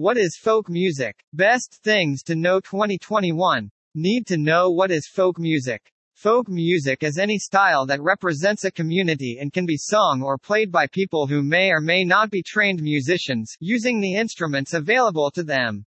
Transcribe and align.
What 0.00 0.16
is 0.16 0.38
folk 0.42 0.70
music? 0.70 1.22
Best 1.34 1.80
things 1.84 2.22
to 2.22 2.34
know 2.34 2.58
2021. 2.60 3.70
Need 3.94 4.26
to 4.28 4.38
know 4.38 4.70
what 4.70 4.90
is 4.90 5.06
folk 5.06 5.38
music. 5.38 5.92
Folk 6.14 6.48
music 6.48 7.02
is 7.02 7.18
any 7.18 7.38
style 7.38 7.84
that 7.84 8.00
represents 8.00 8.64
a 8.64 8.70
community 8.70 9.36
and 9.38 9.52
can 9.52 9.66
be 9.66 9.76
sung 9.76 10.22
or 10.22 10.38
played 10.38 10.72
by 10.72 10.86
people 10.86 11.26
who 11.26 11.42
may 11.42 11.70
or 11.70 11.82
may 11.82 12.02
not 12.02 12.30
be 12.30 12.42
trained 12.42 12.80
musicians, 12.80 13.54
using 13.60 14.00
the 14.00 14.14
instruments 14.14 14.72
available 14.72 15.30
to 15.32 15.42
them. 15.42 15.84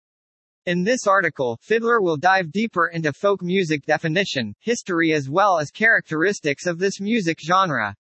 In 0.68 0.84
this 0.84 1.08
article, 1.08 1.60
Fidlar 1.68 2.00
will 2.00 2.16
dive 2.16 2.52
deeper 2.52 2.90
into 2.90 3.14
folk 3.14 3.42
music 3.42 3.84
definition, 3.88 4.54
history 4.60 5.12
as 5.12 5.28
well 5.28 5.58
as 5.58 5.72
characteristics 5.72 6.68
of 6.68 6.78
this 6.78 7.02
music 7.02 7.40
genre. 7.42 7.96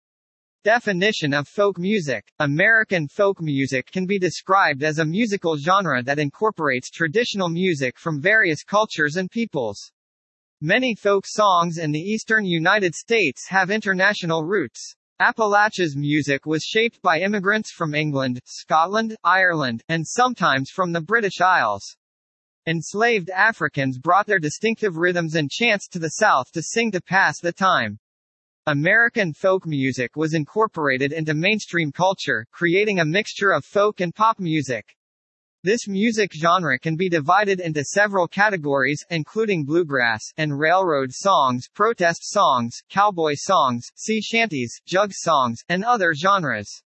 Definition 0.65 1.35
of 1.35 1.49
folk 1.49 1.77
music. 1.77 2.31
American 2.39 3.09
folk 3.09 3.41
music 3.41 3.91
can 3.91 4.07
be 4.07 4.17
described 4.17 4.85
as 4.85 5.01
a 5.01 5.05
musical 5.05 5.57
genre 5.57 6.05
that 6.05 6.21
incorporates 6.21 6.89
traditional 6.89 7.49
music 7.49 7.99
from 7.99 8.21
various 8.21 8.63
cultures 8.63 9.17
and 9.17 9.29
peoples. 9.29 9.91
Many 10.61 10.95
folk 10.95 11.25
songs 11.27 11.79
in 11.79 11.91
the 11.91 11.99
eastern 11.99 12.45
United 12.45 12.95
States 12.95 13.49
have 13.49 13.73
international 13.73 14.45
roots. 14.45 14.95
Appalachia's 15.19 15.97
music 15.97 16.47
was 16.47 16.63
shaped 16.63 17.03
by 17.03 17.19
immigrants 17.19 17.73
from 17.73 17.93
England, 17.93 18.39
Scotland, 18.45 19.17
Ireland, 19.25 19.83
and 19.89 20.07
sometimes 20.07 20.71
from 20.71 20.93
the 20.93 21.01
British 21.01 21.41
Isles. 21.41 21.97
Enslaved 22.69 23.31
Africans 23.31 23.99
brought 23.99 24.29
their 24.29 24.39
distinctive 24.39 24.97
rhythms 24.97 25.35
and 25.35 25.51
chants 25.51 25.89
to 25.89 25.99
the 25.99 26.11
South 26.11 26.53
to 26.53 26.63
sing 26.63 26.93
to 26.93 27.01
pass 27.01 27.41
the 27.41 27.53
time. 27.53 27.99
American 28.69 29.33
folk 29.33 29.67
music 29.67 30.15
was 30.15 30.35
incorporated 30.35 31.13
into 31.13 31.35
mainstream 31.35 31.91
culture, 31.91 32.47
creating 32.53 33.01
a 33.01 33.05
mixture 33.05 33.51
of 33.51 33.65
folk 33.65 34.01
and 34.01 34.15
pop 34.15 34.39
music. 34.39 34.97
This 35.65 35.89
music 35.89 36.33
genre 36.33 36.79
can 36.79 36.95
be 36.95 37.09
divided 37.09 37.59
into 37.59 37.83
several 37.83 38.29
categories, 38.29 39.05
including 39.11 39.65
bluegrass 39.65 40.23
and 40.37 40.57
railroad 40.57 41.11
songs, 41.11 41.67
protest 41.75 42.21
songs, 42.23 42.81
cowboy 42.89 43.33
songs, 43.35 43.91
sea 43.97 44.21
shanties, 44.21 44.81
jug 44.87 45.11
songs, 45.13 45.59
and 45.69 45.85
other 45.85 46.15
genres. 46.15 46.85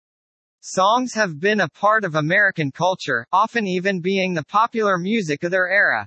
Songs 0.61 1.15
have 1.15 1.41
been 1.41 1.61
a 1.61 1.71
part 1.71 2.05
of 2.05 2.17
American 2.17 2.71
culture, 2.71 3.27
often 3.33 3.67
even 3.67 4.03
being 4.03 4.35
the 4.35 4.45
popular 4.45 4.99
music 4.99 5.43
of 5.43 5.51
their 5.51 5.71
era. 5.71 6.07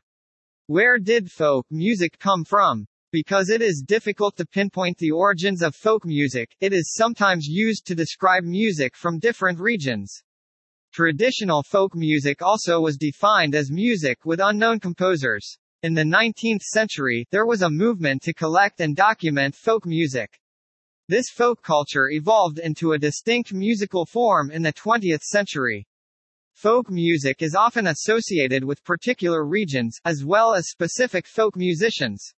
Where 0.67 0.99
did 0.99 1.31
folk 1.31 1.65
music 1.71 2.19
come 2.19 2.45
from? 2.45 2.85
Because 3.15 3.49
it 3.49 3.61
is 3.61 3.81
difficult 3.87 4.35
to 4.35 4.45
pinpoint 4.45 4.97
the 4.97 5.11
origins 5.11 5.61
of 5.61 5.73
folk 5.73 6.03
music, 6.03 6.53
it 6.59 6.73
is 6.73 6.93
sometimes 6.93 7.47
used 7.47 7.85
to 7.85 7.95
describe 7.95 8.43
music 8.43 8.93
from 8.93 9.19
different 9.19 9.57
regions. 9.57 10.21
Traditional 10.91 11.63
folk 11.63 11.95
music 11.95 12.41
also 12.41 12.81
was 12.81 12.97
defined 12.97 13.55
as 13.55 13.71
music 13.71 14.25
with 14.25 14.41
unknown 14.41 14.81
composers. 14.81 15.57
In 15.81 15.93
the 15.93 16.03
19th 16.03 16.63
century, 16.63 17.25
there 17.31 17.45
was 17.45 17.61
a 17.61 17.69
movement 17.69 18.21
to 18.23 18.33
collect 18.33 18.81
and 18.81 18.97
document 18.97 19.55
folk 19.55 19.85
music. 19.85 20.37
This 21.07 21.29
folk 21.29 21.63
culture 21.63 22.09
evolved 22.09 22.59
into 22.59 22.91
a 22.91 22.99
distinct 22.99 23.53
musical 23.53 24.05
form 24.05 24.51
in 24.51 24.61
the 24.61 24.73
20th 24.73 25.21
century. 25.21 25.87
Folk 26.51 26.89
music 26.89 27.41
is 27.41 27.55
often 27.55 27.87
associated 27.87 28.65
with 28.65 28.83
particular 28.83 29.45
regions, 29.45 30.01
as 30.03 30.25
well 30.25 30.53
as 30.53 30.69
specific 30.69 31.27
folk 31.27 31.55
musicians. 31.55 32.34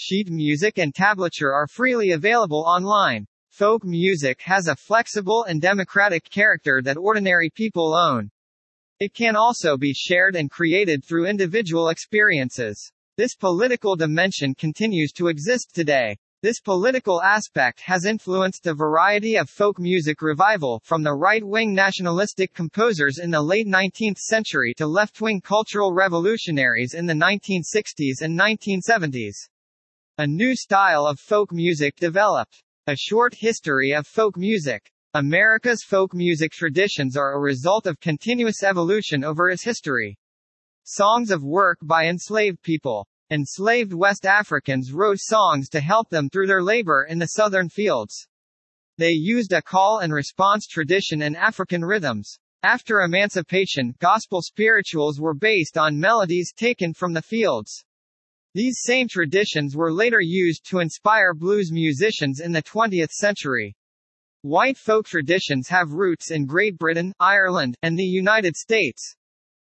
Sheet 0.00 0.30
music 0.30 0.78
and 0.78 0.94
tablature 0.94 1.52
are 1.52 1.66
freely 1.66 2.12
available 2.12 2.64
online. 2.68 3.26
Folk 3.50 3.82
music 3.82 4.40
has 4.42 4.68
a 4.68 4.76
flexible 4.76 5.42
and 5.48 5.60
democratic 5.60 6.30
character 6.30 6.80
that 6.84 6.96
ordinary 6.96 7.50
people 7.50 7.96
own. 7.96 8.30
It 9.00 9.12
can 9.12 9.34
also 9.34 9.76
be 9.76 9.92
shared 9.92 10.36
and 10.36 10.52
created 10.52 11.04
through 11.04 11.26
individual 11.26 11.88
experiences. 11.88 12.92
This 13.16 13.34
political 13.34 13.96
dimension 13.96 14.54
continues 14.54 15.10
to 15.14 15.26
exist 15.26 15.74
today. 15.74 16.16
This 16.42 16.60
political 16.60 17.20
aspect 17.20 17.80
has 17.80 18.04
influenced 18.04 18.68
a 18.68 18.74
variety 18.74 19.34
of 19.34 19.50
folk 19.50 19.80
music 19.80 20.22
revival, 20.22 20.80
from 20.84 21.02
the 21.02 21.14
right-wing 21.14 21.74
nationalistic 21.74 22.54
composers 22.54 23.18
in 23.18 23.32
the 23.32 23.42
late 23.42 23.66
19th 23.66 24.18
century 24.18 24.74
to 24.74 24.86
left-wing 24.86 25.40
cultural 25.40 25.92
revolutionaries 25.92 26.94
in 26.94 27.06
the 27.06 27.14
1960s 27.14 28.22
and 28.22 28.38
1970s. 28.38 29.48
A 30.20 30.26
new 30.26 30.56
style 30.56 31.06
of 31.06 31.20
folk 31.20 31.52
music 31.52 31.94
developed. 31.94 32.64
A 32.88 32.96
short 32.96 33.34
history 33.34 33.92
of 33.92 34.04
folk 34.04 34.36
music. 34.36 34.90
America's 35.14 35.84
folk 35.84 36.12
music 36.12 36.50
traditions 36.50 37.16
are 37.16 37.34
a 37.34 37.40
result 37.40 37.86
of 37.86 38.00
continuous 38.00 38.64
evolution 38.64 39.22
over 39.22 39.48
its 39.48 39.62
history. 39.62 40.18
Songs 40.82 41.30
of 41.30 41.44
work 41.44 41.78
by 41.84 42.08
enslaved 42.08 42.60
people. 42.62 43.06
Enslaved 43.30 43.92
West 43.92 44.26
Africans 44.26 44.90
wrote 44.90 45.20
songs 45.20 45.68
to 45.68 45.78
help 45.78 46.08
them 46.08 46.28
through 46.28 46.48
their 46.48 46.64
labor 46.64 47.06
in 47.08 47.20
the 47.20 47.26
southern 47.26 47.68
fields. 47.68 48.26
They 48.96 49.12
used 49.12 49.52
a 49.52 49.62
call 49.62 50.00
and 50.00 50.12
response 50.12 50.66
tradition 50.66 51.22
and 51.22 51.36
African 51.36 51.84
rhythms. 51.84 52.40
After 52.64 53.02
emancipation, 53.02 53.94
gospel 54.00 54.42
spirituals 54.42 55.20
were 55.20 55.34
based 55.34 55.78
on 55.78 56.00
melodies 56.00 56.52
taken 56.56 56.92
from 56.92 57.12
the 57.12 57.22
fields. 57.22 57.84
These 58.54 58.80
same 58.82 59.08
traditions 59.08 59.76
were 59.76 59.92
later 59.92 60.20
used 60.20 60.64
to 60.70 60.78
inspire 60.78 61.34
blues 61.34 61.70
musicians 61.70 62.40
in 62.40 62.52
the 62.52 62.62
20th 62.62 63.10
century. 63.10 63.76
White 64.40 64.78
folk 64.78 65.06
traditions 65.06 65.68
have 65.68 65.92
roots 65.92 66.30
in 66.30 66.46
Great 66.46 66.78
Britain, 66.78 67.12
Ireland, 67.20 67.76
and 67.82 67.98
the 67.98 68.04
United 68.04 68.56
States. 68.56 69.16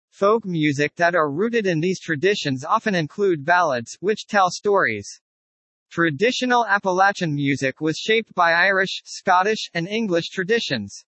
Folk 0.10 0.44
music 0.44 0.94
that 0.96 1.16
are 1.16 1.32
rooted 1.32 1.68
in 1.68 1.80
these 1.80 2.02
traditions 2.02 2.66
often 2.66 2.96
include 2.96 3.46
ballads, 3.46 3.96
which 4.02 4.28
tell 4.28 4.50
stories. 4.50 5.22
Traditional 5.90 6.66
Appalachian 6.66 7.34
music 7.34 7.80
was 7.80 7.98
shaped 7.98 8.36
by 8.36 8.52
Irish, 8.52 9.02
Scottish, 9.06 9.70
and 9.74 9.88
English 9.88 10.28
traditions. 10.30 11.05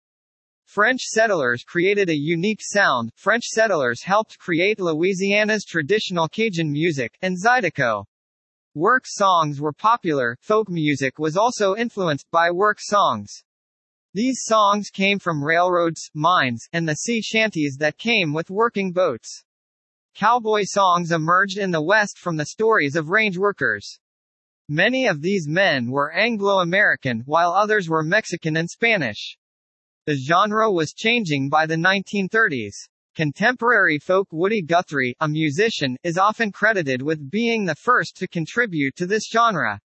French 0.68 1.02
settlers 1.02 1.64
created 1.64 2.10
a 2.10 2.16
unique 2.16 2.60
sound. 2.62 3.10
French 3.16 3.46
settlers 3.46 4.04
helped 4.04 4.38
create 4.38 4.82
Louisiana's 4.82 5.64
traditional 5.64 6.28
Cajun 6.28 6.70
music, 6.70 7.18
and 7.22 7.38
Zydeco. 7.42 8.04
Work 8.76 9.06
songs 9.08 9.62
were 9.62 9.72
popular. 9.72 10.38
Folk 10.42 10.70
music 10.70 11.20
was 11.20 11.38
also 11.38 11.74
influenced 11.74 12.30
by 12.32 12.52
work 12.52 12.80
songs. 12.82 13.44
These 14.14 14.42
songs 14.44 14.90
came 14.90 15.20
from 15.20 15.42
railroads, 15.42 16.12
mines, 16.14 16.68
and 16.74 16.88
the 16.88 16.96
sea 16.96 17.22
shanties 17.22 17.78
that 17.80 17.98
came 17.98 18.34
with 18.34 18.50
working 18.50 18.92
boats. 18.92 19.46
Cowboy 20.16 20.64
songs 20.66 21.14
emerged 21.14 21.58
in 21.58 21.72
the 21.72 21.82
West 21.82 22.20
from 22.20 22.36
the 22.36 22.46
stories 22.46 22.98
of 22.98 23.08
range 23.08 23.38
workers. 23.38 24.00
Many 24.68 25.08
of 25.08 25.22
these 25.22 25.48
men 25.48 25.90
were 25.90 26.12
Anglo-American, 26.12 27.22
while 27.26 27.54
others 27.54 27.88
were 27.88 28.04
Mexican 28.04 28.58
and 28.58 28.70
Spanish. 28.70 29.38
The 30.08 30.16
genre 30.16 30.72
was 30.72 30.94
changing 30.94 31.50
by 31.50 31.66
the 31.66 31.76
1930s. 31.76 32.76
Contemporary 33.14 34.00
folk 34.00 34.30
Woody 34.32 34.62
Guthrie, 34.62 35.14
a 35.20 35.28
musician, 35.28 35.98
is 36.02 36.18
often 36.18 36.50
credited 36.50 37.02
with 37.02 37.30
being 37.30 37.66
the 37.66 37.76
first 37.76 38.16
to 38.16 38.28
contribute 38.30 38.96
to 38.96 39.06
this 39.06 39.28
genre. 39.30 39.82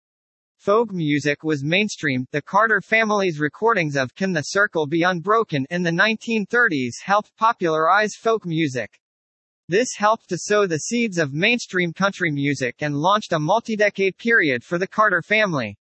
Folk 0.57 0.91
music 0.91 1.45
was 1.45 1.63
mainstream. 1.63 2.27
The 2.33 2.43
Carter 2.43 2.81
family's 2.81 3.39
recordings 3.39 3.95
of 3.95 4.13
Can 4.17 4.33
the 4.33 4.43
Circle 4.43 4.89
Be 4.89 5.05
Unbroken 5.05 5.67
in 5.71 5.85
the 5.85 5.93
1930s 5.93 6.95
helped 7.05 7.31
popularize 7.37 8.17
folk 8.17 8.45
music. 8.45 8.99
This 9.69 9.95
helped 9.97 10.29
to 10.31 10.37
sow 10.37 10.67
the 10.67 10.81
seeds 10.81 11.19
of 11.19 11.33
mainstream 11.33 11.93
country 11.93 12.33
music 12.33 12.75
and 12.81 12.97
launched 12.97 13.33
a 13.33 13.39
multi-decade 13.39 14.19
period 14.19 14.65
for 14.65 14.79
the 14.79 14.89
Carter 14.89 15.23
family. 15.23 15.79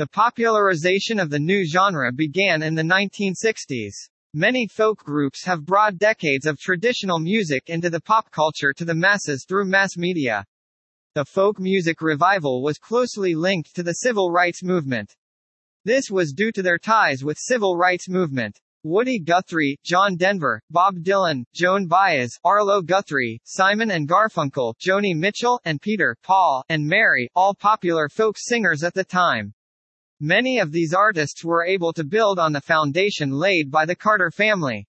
The 0.00 0.06
popularization 0.06 1.20
of 1.20 1.28
the 1.28 1.38
new 1.38 1.62
genre 1.66 2.10
began 2.10 2.62
in 2.62 2.74
the 2.74 2.82
1960s. 2.82 3.92
Many 4.32 4.66
folk 4.66 5.04
groups 5.04 5.44
have 5.44 5.66
brought 5.66 5.98
decades 5.98 6.46
of 6.46 6.58
traditional 6.58 7.18
music 7.18 7.64
into 7.66 7.90
the 7.90 8.00
pop 8.00 8.30
culture 8.30 8.72
to 8.78 8.86
the 8.86 8.94
masses 8.94 9.44
through 9.46 9.66
mass 9.66 9.98
media. 9.98 10.46
The 11.14 11.26
folk 11.26 11.58
music 11.58 12.00
revival 12.00 12.62
was 12.62 12.78
closely 12.78 13.34
linked 13.34 13.74
to 13.74 13.82
the 13.82 13.92
civil 13.92 14.30
rights 14.30 14.62
movement. 14.62 15.14
This 15.84 16.10
was 16.10 16.32
due 16.32 16.50
to 16.52 16.62
their 16.62 16.78
ties 16.78 17.22
with 17.22 17.36
civil 17.38 17.76
rights 17.76 18.08
movement. 18.08 18.58
Woody 18.82 19.18
Guthrie, 19.18 19.78
John 19.84 20.16
Denver, 20.16 20.62
Bob 20.70 20.94
Dylan, 21.02 21.44
Joan 21.52 21.86
Baez, 21.86 22.38
Arlo 22.42 22.80
Guthrie, 22.80 23.38
Simon 23.44 23.90
and 23.90 24.08
Garfunkel, 24.08 24.72
Joni 24.82 25.14
Mitchell, 25.14 25.60
and 25.66 25.78
Peter, 25.78 26.16
Paul, 26.22 26.64
and 26.70 26.86
Mary, 26.86 27.28
all 27.34 27.54
popular 27.54 28.08
folk 28.08 28.38
singers 28.38 28.82
at 28.82 28.94
the 28.94 29.04
time. 29.04 29.52
Many 30.22 30.58
of 30.58 30.70
these 30.70 30.92
artists 30.92 31.42
were 31.42 31.64
able 31.64 31.94
to 31.94 32.04
build 32.04 32.38
on 32.38 32.52
the 32.52 32.60
foundation 32.60 33.30
laid 33.30 33.70
by 33.70 33.86
the 33.86 33.96
Carter 33.96 34.30
family. 34.30 34.86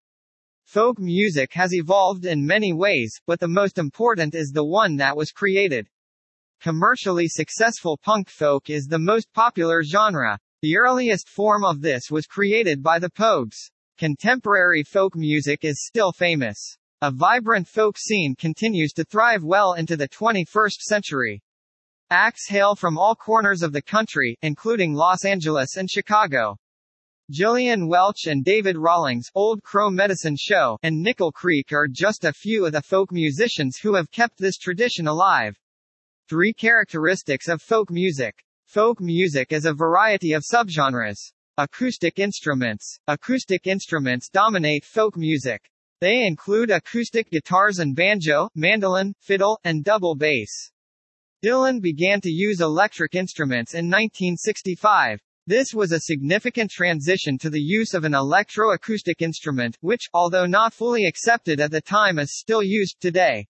Folk 0.65 0.99
music 0.99 1.53
has 1.53 1.73
evolved 1.73 2.25
in 2.25 2.45
many 2.45 2.73
ways, 2.73 3.17
but 3.25 3.39
the 3.39 3.47
most 3.47 3.77
important 3.77 4.35
is 4.35 4.51
the 4.51 4.65
one 4.65 4.97
that 4.97 5.15
was 5.15 5.31
created. 5.31 5.87
Commercially 6.59 7.29
successful 7.29 7.97
punk 8.03 8.29
folk 8.29 8.69
is 8.69 8.87
the 8.87 8.99
most 8.99 9.31
popular 9.31 9.83
genre. 9.83 10.37
The 10.61 10.75
earliest 10.75 11.29
form 11.29 11.63
of 11.63 11.79
this 11.79 12.11
was 12.11 12.27
created 12.27 12.83
by 12.83 12.99
the 12.99 13.09
Pogues. 13.09 13.71
Contemporary 13.97 14.83
folk 14.83 15.15
music 15.15 15.63
is 15.63 15.87
still 15.87 16.11
famous. 16.11 16.77
A 17.01 17.09
vibrant 17.09 17.69
folk 17.69 17.97
scene 17.97 18.35
continues 18.35 18.91
to 18.93 19.05
thrive 19.05 19.45
well 19.45 19.75
into 19.75 19.95
the 19.95 20.09
21st 20.09 20.81
century. 20.81 21.41
Acts 22.13 22.49
hail 22.49 22.75
from 22.75 22.97
all 22.97 23.15
corners 23.15 23.63
of 23.63 23.71
the 23.71 23.81
country, 23.81 24.37
including 24.41 24.93
Los 24.93 25.23
Angeles 25.23 25.77
and 25.77 25.89
Chicago. 25.89 26.57
Gillian 27.31 27.87
Welch 27.87 28.25
and 28.25 28.43
David 28.43 28.75
Rawlings, 28.75 29.29
Old 29.33 29.63
Crow 29.63 29.89
Medicine 29.89 30.35
Show, 30.37 30.77
and 30.83 31.01
Nickel 31.01 31.31
Creek 31.31 31.71
are 31.71 31.87
just 31.89 32.25
a 32.25 32.33
few 32.33 32.65
of 32.65 32.73
the 32.73 32.81
folk 32.81 33.13
musicians 33.13 33.77
who 33.77 33.95
have 33.95 34.11
kept 34.11 34.37
this 34.37 34.57
tradition 34.57 35.07
alive. 35.07 35.57
Three 36.27 36.51
characteristics 36.51 37.47
of 37.47 37.61
folk 37.61 37.89
music. 37.89 38.43
Folk 38.65 38.99
music 38.99 39.53
is 39.53 39.63
a 39.63 39.73
variety 39.73 40.33
of 40.33 40.43
subgenres. 40.43 41.31
Acoustic 41.57 42.19
instruments. 42.19 42.99
Acoustic 43.07 43.67
instruments 43.67 44.27
dominate 44.27 44.83
folk 44.83 45.15
music. 45.15 45.61
They 46.01 46.27
include 46.27 46.71
acoustic 46.71 47.31
guitars 47.31 47.79
and 47.79 47.95
banjo, 47.95 48.49
mandolin, 48.53 49.13
fiddle, 49.21 49.61
and 49.63 49.85
double 49.85 50.15
bass. 50.15 50.73
Dylan 51.43 51.81
began 51.81 52.21
to 52.21 52.29
use 52.29 52.61
electric 52.61 53.15
instruments 53.15 53.73
in 53.73 53.85
1965. 53.87 55.19
This 55.47 55.73
was 55.73 55.91
a 55.91 56.01
significant 56.01 56.69
transition 56.69 57.35
to 57.39 57.49
the 57.49 57.59
use 57.59 57.95
of 57.95 58.03
an 58.03 58.13
electro-acoustic 58.13 59.23
instrument, 59.23 59.75
which, 59.81 60.07
although 60.13 60.45
not 60.45 60.71
fully 60.71 61.07
accepted 61.07 61.59
at 61.59 61.71
the 61.71 61.81
time 61.81 62.19
is 62.19 62.37
still 62.37 62.61
used 62.61 62.97
today. 63.01 63.47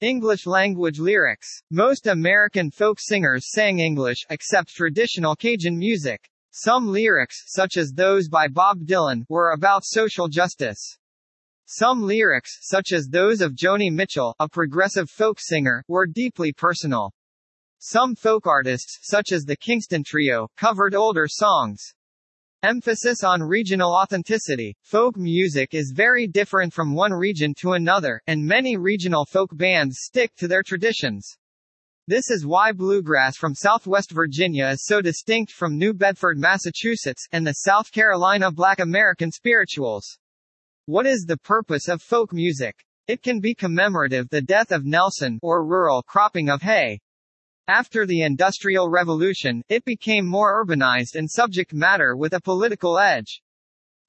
English 0.00 0.46
language 0.46 0.98
lyrics. 0.98 1.60
Most 1.70 2.06
American 2.06 2.70
folk 2.70 2.98
singers 2.98 3.52
sang 3.52 3.78
English, 3.78 4.24
except 4.30 4.74
traditional 4.74 5.36
Cajun 5.36 5.76
music. 5.76 6.30
Some 6.52 6.88
lyrics, 6.88 7.42
such 7.48 7.76
as 7.76 7.92
those 7.92 8.30
by 8.30 8.48
Bob 8.48 8.86
Dylan, 8.86 9.26
were 9.28 9.50
about 9.50 9.84
social 9.84 10.28
justice. 10.28 10.96
Some 11.66 12.00
lyrics, 12.00 12.56
such 12.62 12.92
as 12.92 13.08
those 13.08 13.42
of 13.42 13.52
Joni 13.52 13.92
Mitchell, 13.92 14.34
a 14.40 14.48
progressive 14.48 15.10
folk 15.10 15.38
singer, 15.38 15.84
were 15.88 16.06
deeply 16.06 16.54
personal. 16.54 17.12
Some 17.80 18.16
folk 18.16 18.44
artists, 18.48 18.98
such 19.02 19.30
as 19.30 19.44
the 19.44 19.56
Kingston 19.56 20.02
Trio, 20.02 20.48
covered 20.56 20.96
older 20.96 21.28
songs. 21.28 21.80
Emphasis 22.64 23.22
on 23.22 23.40
regional 23.40 23.94
authenticity. 23.94 24.76
Folk 24.82 25.16
music 25.16 25.74
is 25.74 25.92
very 25.94 26.26
different 26.26 26.74
from 26.74 26.92
one 26.92 27.12
region 27.12 27.54
to 27.60 27.74
another, 27.74 28.20
and 28.26 28.44
many 28.44 28.76
regional 28.76 29.24
folk 29.24 29.56
bands 29.56 29.98
stick 30.00 30.34
to 30.38 30.48
their 30.48 30.64
traditions. 30.64 31.38
This 32.08 32.30
is 32.30 32.44
why 32.44 32.72
bluegrass 32.72 33.36
from 33.36 33.54
Southwest 33.54 34.10
Virginia 34.10 34.66
is 34.66 34.84
so 34.84 35.00
distinct 35.00 35.52
from 35.52 35.78
New 35.78 35.94
Bedford, 35.94 36.36
Massachusetts, 36.36 37.28
and 37.30 37.46
the 37.46 37.52
South 37.52 37.92
Carolina 37.92 38.50
Black 38.50 38.80
American 38.80 39.30
spirituals. 39.30 40.18
What 40.86 41.06
is 41.06 41.26
the 41.28 41.36
purpose 41.36 41.86
of 41.86 42.02
folk 42.02 42.32
music? 42.32 42.74
It 43.06 43.22
can 43.22 43.38
be 43.38 43.54
commemorative 43.54 44.30
the 44.30 44.42
death 44.42 44.72
of 44.72 44.84
Nelson, 44.84 45.38
or 45.42 45.64
rural 45.64 46.02
cropping 46.02 46.48
of 46.48 46.62
hay. 46.62 46.98
After 47.68 48.06
the 48.06 48.22
Industrial 48.22 48.88
Revolution, 48.88 49.62
it 49.68 49.84
became 49.84 50.26
more 50.26 50.64
urbanized 50.64 51.16
and 51.16 51.30
subject 51.30 51.74
matter 51.74 52.16
with 52.16 52.32
a 52.32 52.40
political 52.40 52.98
edge. 52.98 53.42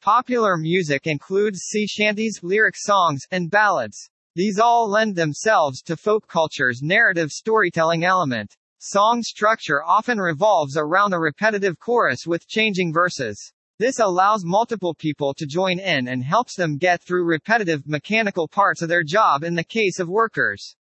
Popular 0.01 0.55
music 0.55 1.07
includes 1.07 1.63
sea 1.63 1.85
shanties, 1.85 2.39
lyric 2.41 2.77
songs, 2.77 3.27
and 3.31 3.51
ballads. 3.51 4.11
These 4.33 4.59
all 4.59 4.89
lend 4.89 5.17
themselves 5.17 5.81
to 5.81 5.97
folk 5.97 6.25
culture's 6.25 6.81
narrative 6.81 7.31
storytelling 7.31 8.05
element. 8.05 8.55
Song 8.77 9.21
structure 9.21 9.83
often 9.83 10.19
revolves 10.19 10.77
around 10.77 11.13
a 11.13 11.19
repetitive 11.19 11.77
chorus 11.79 12.25
with 12.25 12.47
changing 12.47 12.93
verses. 12.93 13.51
This 13.77 13.99
allows 13.99 14.45
multiple 14.45 14.93
people 14.93 15.33
to 15.33 15.45
join 15.45 15.79
in 15.79 16.07
and 16.07 16.23
helps 16.23 16.55
them 16.55 16.77
get 16.77 17.01
through 17.01 17.25
repetitive, 17.25 17.85
mechanical 17.85 18.47
parts 18.47 18.81
of 18.81 18.87
their 18.87 19.03
job 19.03 19.43
in 19.43 19.55
the 19.55 19.65
case 19.65 19.99
of 19.99 20.07
workers. 20.07 20.77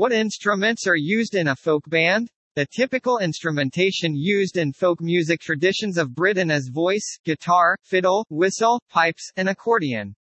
What 0.00 0.12
instruments 0.12 0.86
are 0.86 0.96
used 0.96 1.34
in 1.34 1.48
a 1.48 1.54
folk 1.54 1.82
band? 1.86 2.30
The 2.56 2.64
typical 2.74 3.18
instrumentation 3.18 4.14
used 4.14 4.56
in 4.56 4.72
folk 4.72 4.98
music 5.02 5.42
traditions 5.42 5.98
of 5.98 6.14
Britain 6.14 6.50
is 6.50 6.70
voice, 6.72 7.18
guitar, 7.26 7.76
fiddle, 7.82 8.24
whistle, 8.30 8.82
pipes, 8.88 9.30
and 9.36 9.46
accordion. 9.46 10.14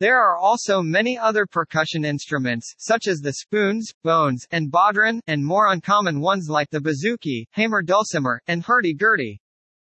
There 0.00 0.20
are 0.20 0.36
also 0.36 0.82
many 0.82 1.16
other 1.16 1.46
percussion 1.46 2.04
instruments, 2.04 2.74
such 2.78 3.06
as 3.06 3.20
the 3.20 3.34
spoons, 3.34 3.92
bones, 4.02 4.48
and 4.50 4.72
bodhran, 4.72 5.20
and 5.28 5.44
more 5.44 5.70
uncommon 5.70 6.20
ones 6.20 6.48
like 6.50 6.70
the 6.70 6.80
bouzouki, 6.80 7.44
hammer 7.52 7.82
dulcimer, 7.82 8.40
and 8.48 8.64
hurdy-gurdy. 8.64 9.40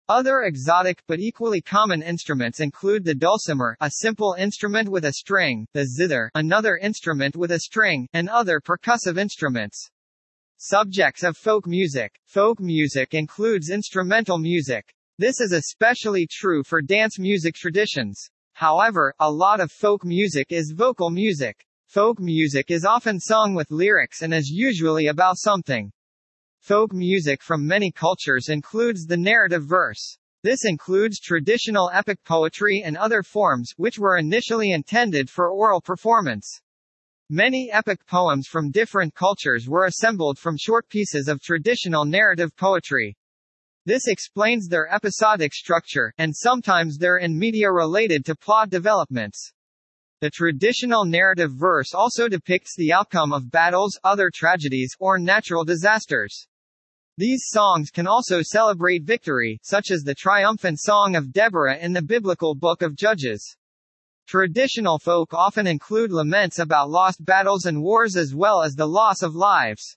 Other 0.09 0.43
exotic 0.43 1.03
but 1.07 1.19
equally 1.19 1.63
common 1.63 2.03
instruments 2.03 2.61
include 2.61 3.05
the 3.05 3.15
dulcimer, 3.15 3.75
a 3.81 3.91
simple 3.91 4.35
instrument 4.39 4.91
with 4.91 5.07
a 5.07 5.15
string, 5.15 5.67
the 5.73 5.87
zither, 5.87 6.31
another 6.35 6.77
instrument 6.77 7.35
with 7.37 7.51
a 7.53 7.61
string, 7.61 8.07
and 8.13 8.29
other 8.29 8.61
percussive 8.61 9.17
instruments. 9.17 9.89
Subjects 10.59 11.23
of 11.23 11.39
folk 11.39 11.67
music. 11.67 12.21
Folk 12.27 12.61
music 12.61 13.15
includes 13.15 13.71
instrumental 13.71 14.37
music. 14.37 14.95
This 15.17 15.41
is 15.41 15.53
especially 15.53 16.27
true 16.31 16.63
for 16.63 16.83
dance 16.83 17.19
music 17.19 17.55
traditions. 17.55 18.29
However, 18.53 19.15
a 19.21 19.33
lot 19.33 19.59
of 19.59 19.73
folk 19.73 20.05
music 20.05 20.49
is 20.51 20.75
vocal 20.77 21.09
music. 21.09 21.65
Folk 21.87 22.21
music 22.21 22.71
is 22.71 22.85
often 22.85 23.19
sung 23.19 23.55
with 23.55 23.71
lyrics 23.71 24.21
and 24.21 24.35
is 24.35 24.51
usually 24.51 25.07
about 25.07 25.39
something. 25.39 25.91
Folk 26.65 26.95
music 26.95 27.43
from 27.43 27.67
many 27.67 27.93
cultures 27.93 28.49
includes 28.49 29.05
the 29.05 29.19
narrative 29.19 29.67
verse. 29.67 30.17
This 30.43 30.65
includes 30.65 31.21
traditional 31.21 31.91
epic 31.93 32.25
poetry 32.25 32.83
and 32.83 32.97
other 32.97 33.23
forms, 33.23 33.75
which 33.77 33.99
were 33.99 34.17
initially 34.17 34.73
intended 34.73 35.29
for 35.29 35.51
oral 35.51 35.83
performance. 35.83 36.63
Many 37.29 37.71
epic 37.71 38.07
poems 38.07 38.47
from 38.47 38.71
different 38.71 39.15
cultures 39.15 39.69
were 39.69 39.85
assembled 39.85 40.39
from 40.39 40.57
short 40.57 40.89
pieces 40.89 41.29
of 41.29 41.43
traditional 41.43 42.07
narrative 42.07 42.57
poetry. 42.57 43.15
This 43.85 44.09
explains 44.09 44.67
their 44.67 44.91
episodic 44.91 45.53
structure, 45.53 46.15
and 46.17 46.35
sometimes 46.35 46.97
their 46.97 47.19
in 47.19 47.39
media 47.39 47.71
related 47.71 48.25
to 48.25 48.35
plot 48.35 48.71
developments. 48.71 49.53
The 50.23 50.31
traditional 50.31 51.05
narrative 51.05 51.51
verse 51.53 51.93
also 51.93 52.27
depicts 52.27 52.75
the 52.75 52.95
outcome 52.95 53.35
of 53.35 53.51
battles, 53.51 53.99
other 54.03 54.31
tragedies, 54.35 54.95
or 54.99 55.19
natural 55.19 55.65
disasters. 55.65 56.49
These 57.17 57.45
songs 57.47 57.93
can 57.93 58.09
also 58.09 58.43
celebrate 58.43 59.05
victory, 59.05 59.61
such 59.63 59.93
as 59.93 60.03
the 60.03 60.17
triumphant 60.17 60.81
song 60.81 61.15
of 61.15 61.33
Deborah 61.33 61.79
in 61.79 61.93
the 61.93 62.03
biblical 62.03 62.57
book 62.57 62.83
of 62.83 62.97
Judges. 62.97 63.57
Traditional 64.27 64.99
folk 64.99 65.33
often 65.33 65.69
include 65.69 66.11
laments 66.11 66.59
about 66.59 66.91
lost 66.91 67.25
battles 67.25 67.67
and 67.67 67.83
wars 67.83 68.17
as 68.17 68.35
well 68.35 68.63
as 68.63 68.75
the 68.75 68.89
loss 68.89 69.23
of 69.23 69.37
lives. 69.37 69.97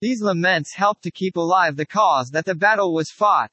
These 0.00 0.22
laments 0.22 0.72
help 0.72 1.02
to 1.02 1.10
keep 1.10 1.36
alive 1.36 1.76
the 1.76 1.84
cause 1.84 2.30
that 2.30 2.46
the 2.46 2.54
battle 2.54 2.94
was 2.94 3.10
fought. 3.10 3.52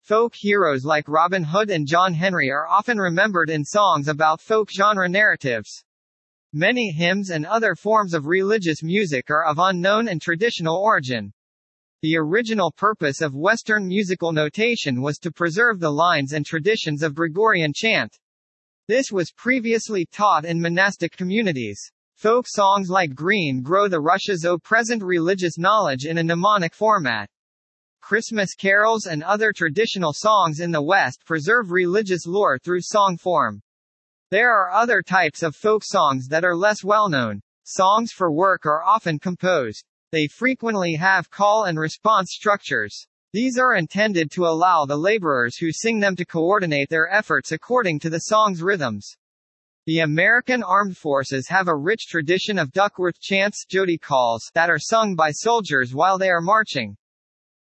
Folk 0.00 0.34
heroes 0.34 0.82
like 0.82 1.08
Robin 1.08 1.44
Hood 1.44 1.68
and 1.68 1.86
John 1.86 2.14
Henry 2.14 2.50
are 2.50 2.66
often 2.66 2.96
remembered 2.96 3.50
in 3.50 3.66
songs 3.66 4.08
about 4.08 4.40
folk 4.40 4.70
genre 4.70 5.10
narratives. 5.10 5.84
Many 6.54 6.90
hymns 6.90 7.28
and 7.28 7.44
other 7.44 7.74
forms 7.74 8.14
of 8.14 8.24
religious 8.24 8.82
music 8.82 9.30
are 9.30 9.44
of 9.44 9.58
unknown 9.58 10.08
and 10.08 10.22
traditional 10.22 10.78
origin. 10.78 11.34
The 12.04 12.18
original 12.18 12.70
purpose 12.70 13.22
of 13.22 13.34
Western 13.34 13.88
musical 13.88 14.30
notation 14.30 15.00
was 15.00 15.16
to 15.20 15.32
preserve 15.32 15.80
the 15.80 15.90
lines 15.90 16.34
and 16.34 16.44
traditions 16.44 17.02
of 17.02 17.14
Gregorian 17.14 17.72
chant. 17.74 18.18
This 18.88 19.10
was 19.10 19.32
previously 19.32 20.04
taught 20.12 20.44
in 20.44 20.60
monastic 20.60 21.16
communities. 21.16 21.80
Folk 22.14 22.44
songs 22.46 22.90
like 22.90 23.14
Green 23.14 23.62
Grow 23.62 23.88
the 23.88 24.02
Rushes 24.02 24.44
O 24.44 24.58
present 24.58 25.02
religious 25.02 25.56
knowledge 25.56 26.04
in 26.04 26.18
a 26.18 26.22
mnemonic 26.22 26.74
format. 26.74 27.30
Christmas 28.02 28.54
carols 28.54 29.06
and 29.06 29.22
other 29.22 29.50
traditional 29.50 30.12
songs 30.12 30.60
in 30.60 30.72
the 30.72 30.82
West 30.82 31.24
preserve 31.24 31.70
religious 31.70 32.26
lore 32.26 32.58
through 32.58 32.82
song 32.82 33.16
form. 33.16 33.62
There 34.30 34.52
are 34.52 34.72
other 34.72 35.00
types 35.00 35.42
of 35.42 35.56
folk 35.56 35.82
songs 35.82 36.28
that 36.28 36.44
are 36.44 36.54
less 36.54 36.84
well 36.84 37.08
known. 37.08 37.40
Songs 37.62 38.12
for 38.12 38.30
work 38.30 38.66
are 38.66 38.84
often 38.84 39.18
composed. 39.18 39.86
They 40.14 40.28
frequently 40.28 40.94
have 40.94 41.28
call 41.28 41.64
and 41.64 41.76
response 41.76 42.30
structures. 42.30 43.08
These 43.32 43.58
are 43.58 43.74
intended 43.74 44.30
to 44.30 44.46
allow 44.46 44.84
the 44.84 44.96
laborers 44.96 45.56
who 45.56 45.72
sing 45.72 45.98
them 45.98 46.14
to 46.14 46.24
coordinate 46.24 46.88
their 46.88 47.12
efforts 47.12 47.50
according 47.50 47.98
to 47.98 48.10
the 48.10 48.20
song's 48.20 48.62
rhythms. 48.62 49.16
The 49.86 49.98
American 49.98 50.62
Armed 50.62 50.96
Forces 50.96 51.48
have 51.48 51.66
a 51.66 51.74
rich 51.74 52.06
tradition 52.06 52.60
of 52.60 52.70
Duckworth 52.70 53.18
chants 53.18 53.64
Jody 53.68 53.98
calls 53.98 54.52
that 54.54 54.70
are 54.70 54.78
sung 54.78 55.16
by 55.16 55.32
soldiers 55.32 55.96
while 55.96 56.16
they 56.16 56.30
are 56.30 56.40
marching. 56.40 56.96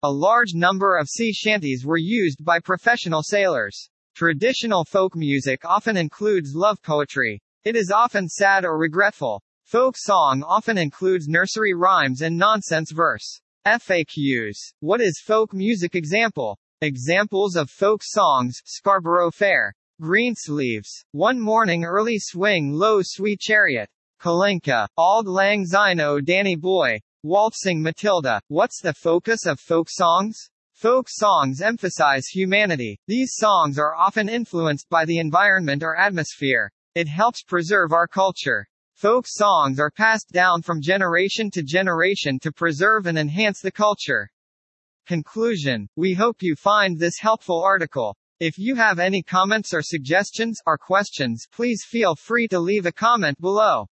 A 0.04 0.12
large 0.12 0.54
number 0.54 0.98
of 0.98 1.08
sea 1.08 1.32
shanties 1.32 1.86
were 1.86 1.96
used 1.96 2.44
by 2.44 2.60
professional 2.60 3.24
sailors. 3.24 3.90
Traditional 4.14 4.84
folk 4.84 5.16
music 5.16 5.64
often 5.64 5.96
includes 5.96 6.54
love 6.54 6.82
poetry. 6.82 7.42
It 7.64 7.78
is 7.78 7.92
often 7.92 8.28
sad 8.28 8.66
or 8.66 8.78
regretful. 8.78 9.42
Folk 9.72 9.96
song 9.98 10.44
often 10.44 10.78
includes 10.78 11.30
nursery 11.30 11.74
rhymes 11.74 12.24
and 12.24 12.38
nonsense 12.38 12.92
verse. 12.92 13.40
FAQs. 13.66 14.58
What 14.82 15.00
is 15.00 15.24
folk 15.26 15.54
music 15.54 15.96
example? 15.96 16.60
Examples 16.82 17.56
of 17.56 17.70
folk 17.70 18.02
songs, 18.04 18.60
Scarborough 18.66 19.32
Fair. 19.32 19.74
Greensleeves. 20.02 21.06
One 21.14 21.40
morning 21.40 21.86
early 21.86 22.18
swing 22.20 22.74
low 22.74 23.00
sweet 23.02 23.40
chariot. 23.40 23.90
Kalinka. 24.22 24.90
Auld 24.98 25.26
Lang 25.26 25.66
Syne 25.66 26.02
O 26.02 26.20
Danny 26.20 26.58
Boy. 26.58 27.00
Waltzing 27.24 27.82
Matilda. 27.82 28.42
What's 28.50 28.82
the 28.82 28.94
focus 28.94 29.46
of 29.46 29.58
folk 29.58 29.88
songs? 29.90 30.38
Folk 30.74 31.08
songs 31.10 31.62
emphasize 31.62 32.28
humanity. 32.28 33.00
These 33.08 33.36
songs 33.36 33.80
are 33.80 33.96
often 33.96 34.28
influenced 34.28 34.90
by 34.90 35.06
the 35.06 35.20
environment 35.20 35.82
or 35.82 35.96
atmosphere. 35.96 36.70
It 36.94 37.08
helps 37.08 37.42
preserve 37.44 37.94
our 37.94 38.10
culture. 38.10 38.68
Folk 39.02 39.26
songs 39.28 39.80
are 39.80 39.90
passed 39.90 40.30
down 40.32 40.62
from 40.62 40.80
generation 40.80 41.50
to 41.50 41.64
generation 41.64 42.38
to 42.38 42.52
preserve 42.52 43.08
and 43.08 43.18
enhance 43.18 43.60
the 43.60 43.72
culture. 43.72 44.30
Conclusion. 45.08 45.90
We 45.96 46.14
hope 46.14 46.44
you 46.44 46.56
find 46.56 47.00
this 47.00 47.18
helpful 47.18 47.64
article. 47.64 48.16
If 48.40 48.60
you 48.60 48.76
have 48.76 49.00
any 49.00 49.24
comments 49.24 49.74
or 49.74 49.82
suggestions 49.82 50.62
or 50.68 50.78
questions, 50.78 51.48
please 51.52 51.84
feel 51.84 52.16
free 52.16 52.48
to 52.50 52.60
leave 52.60 52.86
a 52.86 52.92
comment 52.92 53.42
below. 53.42 53.88